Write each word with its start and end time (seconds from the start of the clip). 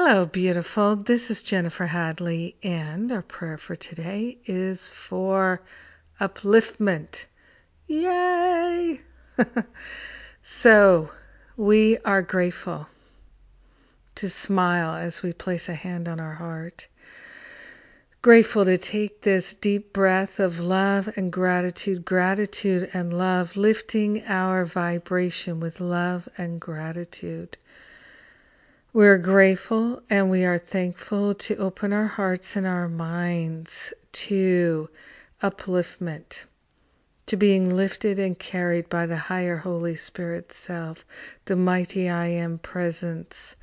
Hello, 0.00 0.26
beautiful. 0.26 0.94
This 0.94 1.28
is 1.28 1.42
Jennifer 1.42 1.86
Hadley, 1.86 2.54
and 2.62 3.10
our 3.10 3.20
prayer 3.20 3.58
for 3.58 3.74
today 3.74 4.38
is 4.46 4.90
for 4.90 5.60
upliftment. 6.20 7.24
Yay! 7.88 9.00
so, 10.44 11.10
we 11.56 11.98
are 12.04 12.22
grateful 12.22 12.86
to 14.14 14.30
smile 14.30 14.94
as 14.94 15.24
we 15.24 15.32
place 15.32 15.68
a 15.68 15.74
hand 15.74 16.08
on 16.08 16.20
our 16.20 16.34
heart. 16.34 16.86
Grateful 18.22 18.66
to 18.66 18.78
take 18.78 19.22
this 19.22 19.52
deep 19.52 19.92
breath 19.92 20.38
of 20.38 20.60
love 20.60 21.12
and 21.16 21.32
gratitude, 21.32 22.04
gratitude 22.04 22.88
and 22.94 23.12
love, 23.12 23.56
lifting 23.56 24.24
our 24.26 24.64
vibration 24.64 25.58
with 25.58 25.80
love 25.80 26.28
and 26.38 26.60
gratitude. 26.60 27.56
We're 28.94 29.18
grateful 29.18 30.02
and 30.08 30.30
we 30.30 30.46
are 30.46 30.58
thankful 30.58 31.34
to 31.34 31.56
open 31.58 31.92
our 31.92 32.06
hearts 32.06 32.56
and 32.56 32.66
our 32.66 32.88
minds 32.88 33.92
to 34.12 34.88
upliftment, 35.42 36.44
to 37.26 37.36
being 37.36 37.68
lifted 37.76 38.18
and 38.18 38.38
carried 38.38 38.88
by 38.88 39.04
the 39.04 39.18
higher 39.18 39.58
Holy 39.58 39.94
Spirit 39.94 40.52
self, 40.52 41.04
the 41.44 41.54
mighty 41.54 42.08
I 42.08 42.28
am 42.28 42.60
presence. 42.60 43.56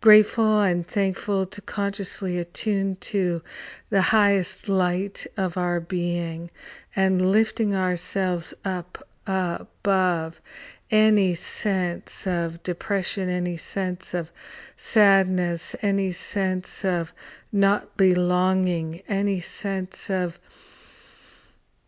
Grateful 0.00 0.62
and 0.62 0.88
thankful 0.88 1.44
to 1.44 1.60
consciously 1.60 2.38
attune 2.38 2.96
to 2.96 3.42
the 3.90 4.00
highest 4.00 4.70
light 4.70 5.26
of 5.36 5.58
our 5.58 5.80
being 5.80 6.50
and 6.96 7.30
lifting 7.30 7.74
ourselves 7.74 8.54
up 8.64 9.06
above 9.26 10.40
any 10.92 11.34
sense 11.34 12.26
of 12.26 12.62
depression, 12.62 13.30
any 13.30 13.56
sense 13.56 14.12
of 14.12 14.30
sadness, 14.76 15.74
any 15.80 16.12
sense 16.12 16.84
of 16.84 17.12
not 17.50 17.96
belonging, 17.96 19.02
any 19.08 19.40
sense 19.40 20.10
of 20.10 20.38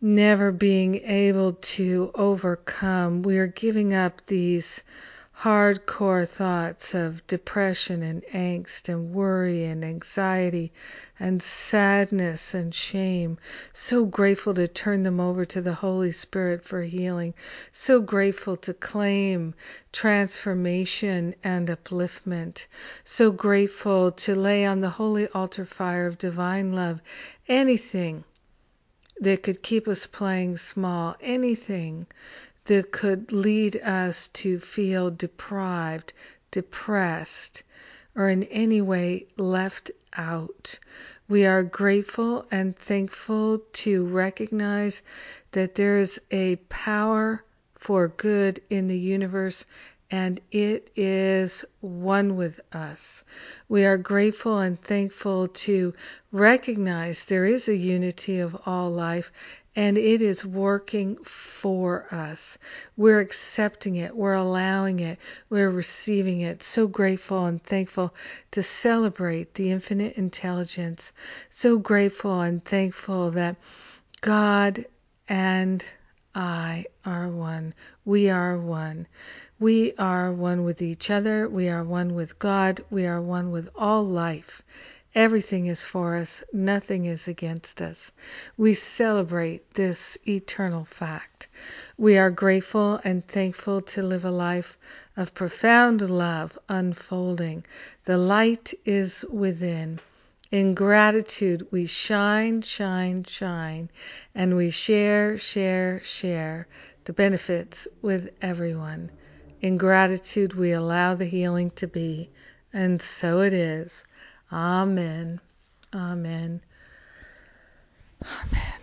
never 0.01 0.51
being 0.51 0.95
able 1.03 1.53
to 1.53 2.11
overcome. 2.15 3.21
We 3.21 3.37
are 3.37 3.47
giving 3.47 3.93
up 3.93 4.21
these 4.27 4.83
hardcore 5.41 6.27
thoughts 6.27 6.95
of 6.95 7.25
depression 7.27 8.01
and 8.01 8.23
angst 8.33 8.87
and 8.87 9.13
worry 9.13 9.65
and 9.65 9.83
anxiety 9.83 10.71
and 11.19 11.43
sadness 11.43 12.53
and 12.53 12.73
shame. 12.73 13.37
So 13.73 14.05
grateful 14.05 14.53
to 14.53 14.67
turn 14.67 15.03
them 15.03 15.19
over 15.19 15.43
to 15.45 15.61
the 15.61 15.73
Holy 15.73 16.13
Spirit 16.13 16.63
for 16.63 16.83
healing. 16.83 17.33
So 17.73 17.99
grateful 17.99 18.55
to 18.57 18.73
claim 18.73 19.53
transformation 19.91 21.35
and 21.43 21.67
upliftment. 21.67 22.65
So 23.03 23.31
grateful 23.31 24.13
to 24.13 24.35
lay 24.35 24.65
on 24.65 24.79
the 24.79 24.89
holy 24.89 25.27
altar 25.27 25.65
fire 25.65 26.07
of 26.07 26.17
divine 26.17 26.71
love 26.71 27.01
anything 27.47 28.23
that 29.19 29.43
could 29.43 29.61
keep 29.61 29.87
us 29.87 30.07
playing 30.07 30.57
small, 30.57 31.15
anything 31.21 32.07
that 32.65 32.91
could 32.91 33.31
lead 33.31 33.75
us 33.77 34.27
to 34.29 34.59
feel 34.59 35.11
deprived, 35.11 36.13
depressed, 36.51 37.63
or 38.15 38.29
in 38.29 38.43
any 38.45 38.81
way 38.81 39.25
left 39.37 39.91
out. 40.17 40.79
We 41.27 41.45
are 41.45 41.63
grateful 41.63 42.47
and 42.51 42.75
thankful 42.77 43.59
to 43.73 44.05
recognize 44.05 45.01
that 45.51 45.75
there 45.75 45.97
is 45.97 46.19
a 46.31 46.55
power 46.69 47.43
for 47.75 48.07
good 48.07 48.61
in 48.69 48.87
the 48.87 48.97
universe 48.97 49.65
and 50.11 50.39
it 50.51 50.91
is 50.95 51.65
one 51.81 52.35
with 52.35 52.59
us. 52.73 53.23
We 53.67 53.85
are 53.85 53.97
grateful 53.97 54.59
and 54.59 54.79
thankful 54.81 55.47
to 55.47 55.93
recognize 56.31 57.25
there 57.25 57.45
is 57.45 57.67
a 57.67 57.75
unity 57.75 58.39
of 58.39 58.55
all 58.65 58.91
life 58.91 59.31
and 59.75 59.97
it 59.97 60.21
is 60.21 60.45
working 60.45 61.17
for 61.23 62.07
us. 62.13 62.57
We're 62.95 63.19
accepting 63.19 63.97
it, 63.97 64.15
we're 64.15 64.33
allowing 64.33 64.99
it, 64.99 65.19
we're 65.49 65.69
receiving 65.69 66.41
it. 66.41 66.63
So 66.63 66.87
grateful 66.87 67.45
and 67.45 67.61
thankful 67.61 68.13
to 68.51 68.63
celebrate 68.63 69.53
the 69.55 69.71
infinite 69.71 70.13
intelligence. 70.13 71.11
So 71.49 71.77
grateful 71.77 72.41
and 72.41 72.63
thankful 72.63 73.31
that 73.31 73.57
God 74.21 74.85
and 75.27 75.83
I 76.35 76.85
are 77.05 77.29
one. 77.29 77.73
We 78.03 78.29
are 78.29 78.57
one. 78.59 79.07
We 79.57 79.93
are 79.97 80.33
one 80.33 80.65
with 80.65 80.81
each 80.81 81.09
other. 81.09 81.47
We 81.47 81.69
are 81.69 81.83
one 81.83 82.13
with 82.13 82.37
God. 82.39 82.83
We 82.89 83.05
are 83.05 83.21
one 83.21 83.51
with 83.51 83.69
all 83.73 84.05
life. 84.05 84.61
Everything 85.15 85.67
is 85.67 85.81
for 85.81 86.17
us, 86.17 86.43
nothing 86.51 87.05
is 87.05 87.25
against 87.29 87.81
us. 87.81 88.11
We 88.57 88.73
celebrate 88.73 89.75
this 89.75 90.17
eternal 90.27 90.83
fact. 90.83 91.47
We 91.97 92.17
are 92.17 92.29
grateful 92.29 92.99
and 93.05 93.25
thankful 93.25 93.81
to 93.83 94.03
live 94.03 94.25
a 94.25 94.29
life 94.29 94.77
of 95.15 95.33
profound 95.33 96.01
love 96.01 96.59
unfolding. 96.67 97.63
The 98.03 98.17
light 98.17 98.73
is 98.83 99.23
within. 99.31 100.01
In 100.51 100.75
gratitude, 100.75 101.67
we 101.71 101.87
shine, 101.87 102.61
shine, 102.61 103.23
shine, 103.23 103.89
and 104.35 104.55
we 104.55 104.69
share, 104.69 105.39
share, 105.39 106.01
share 106.03 106.67
the 107.05 107.13
benefits 107.13 107.87
with 108.01 108.29
everyone. 108.41 109.09
In 109.61 109.77
gratitude, 109.77 110.53
we 110.53 110.71
allow 110.71 111.15
the 111.15 111.25
healing 111.25 111.71
to 111.71 111.87
be, 111.87 112.29
and 112.71 113.01
so 113.01 113.41
it 113.41 113.53
is. 113.53 114.05
Amen. 114.51 115.39
Amen. 115.93 116.61
Amen. 118.23 118.79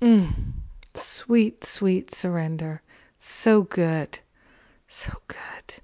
Mm. 0.00 0.34
Sweet, 0.94 1.64
sweet 1.64 2.14
surrender. 2.14 2.80
So 3.18 3.62
good. 3.62 4.18
So 4.88 5.12
good. 5.28 5.82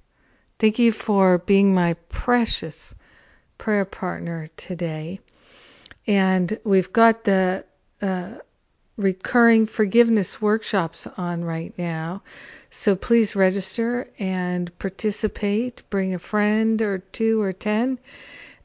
Thank 0.58 0.78
you 0.78 0.92
for 0.92 1.38
being 1.38 1.74
my 1.74 1.94
precious 2.08 2.94
prayer 3.60 3.84
partner 3.84 4.48
today. 4.56 5.21
And 6.06 6.59
we've 6.65 6.93
got 6.93 7.25
the 7.25 7.65
uh, 8.00 8.32
recurring 8.97 9.66
forgiveness 9.66 10.41
workshops 10.41 11.06
on 11.06 11.44
right 11.44 11.72
now. 11.76 12.22
So 12.71 12.97
please 12.97 13.37
register 13.37 14.09
and 14.19 14.76
participate. 14.78 15.82
Bring 15.91 16.15
a 16.15 16.19
friend 16.19 16.81
or 16.81 16.98
two 16.98 17.41
or 17.41 17.53
ten 17.53 17.98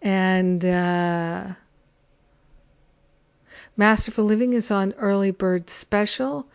and 0.02 0.64
uh, 0.64 1.48
Masterful 3.76 4.24
Living 4.24 4.54
is 4.54 4.70
on 4.70 4.94
early 4.94 5.32
bird 5.32 5.70
special 5.70 6.48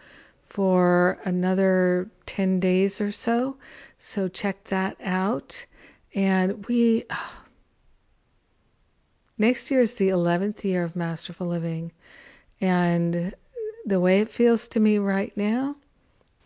for 0.48 1.18
another 1.24 2.08
10 2.26 2.60
days 2.60 3.00
or 3.00 3.10
so. 3.10 3.56
So 3.98 4.28
check 4.28 4.62
that 4.64 4.96
out. 5.02 5.66
And 6.14 6.64
we, 6.66 7.06
next 9.40 9.70
year 9.70 9.80
is 9.80 9.94
the 9.94 10.10
11th 10.10 10.62
year 10.64 10.84
of 10.84 10.94
Masterful 10.94 11.46
Living. 11.46 11.90
And 12.60 13.34
the 13.86 13.98
way 13.98 14.20
it 14.20 14.28
feels 14.28 14.68
to 14.68 14.80
me 14.80 14.98
right 14.98 15.34
now, 15.36 15.76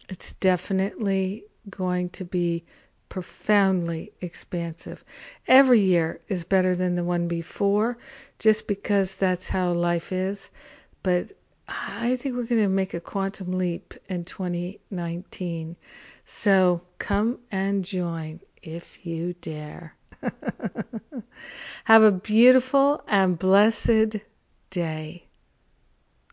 it's 0.08 0.32
definitely 0.34 1.44
going 1.68 2.10
to 2.10 2.24
be 2.24 2.64
profoundly 3.08 4.12
expansive. 4.20 5.04
Every 5.46 5.80
year 5.80 6.20
is 6.28 6.44
better 6.44 6.76
than 6.76 6.94
the 6.94 7.04
one 7.04 7.26
before 7.26 7.98
just 8.38 8.66
because 8.68 9.16
that's 9.16 9.48
how 9.48 9.72
life 9.72 10.12
is. 10.12 10.50
But 11.02 11.32
I 11.66 12.16
think 12.16 12.36
we're 12.36 12.44
going 12.44 12.62
to 12.62 12.68
make 12.68 12.94
a 12.94 13.00
quantum 13.00 13.52
leap 13.52 13.94
in 14.08 14.24
2019. 14.24 15.76
So 16.26 16.82
come 16.98 17.38
and 17.50 17.84
join 17.84 18.40
if 18.62 19.04
you 19.04 19.34
dare. 19.34 19.94
Have 21.84 22.02
a 22.02 22.12
beautiful 22.12 23.02
and 23.06 23.38
blessed 23.38 24.16
day. 24.70 25.26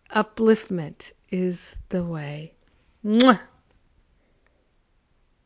Upliftment 0.09 1.11
is 1.29 1.75
the 1.89 2.03
way. 2.03 2.53
Mwah! 3.05 3.39